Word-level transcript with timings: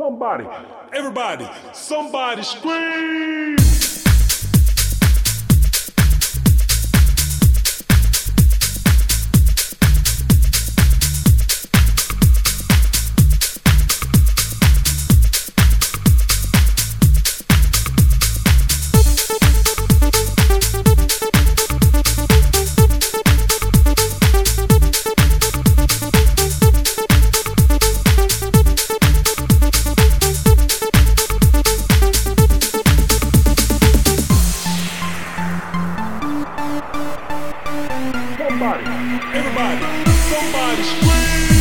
Somebody, 0.00 0.46
everybody, 0.94 1.46
somebody 1.74 2.42
scream! 2.42 3.71
Somebody, 38.62 38.84
everybody, 39.36 40.10
somebody 40.30 40.82
scream! 40.84 41.51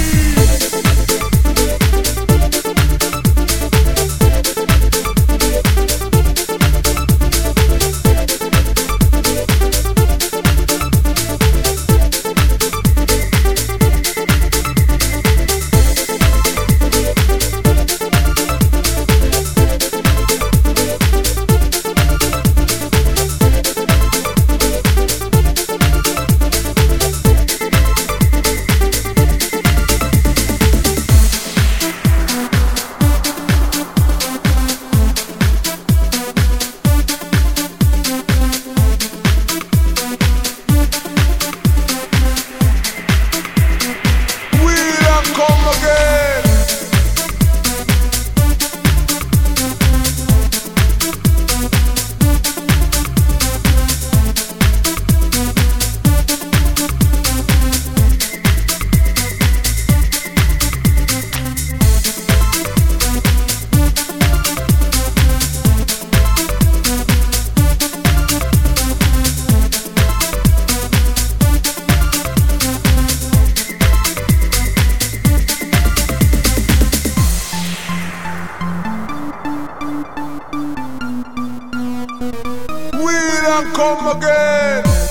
Done 83.52 83.74
come 83.74 84.07
again. 84.16 85.10